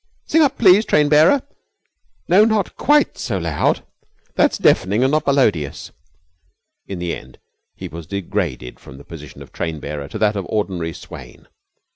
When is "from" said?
8.79-8.97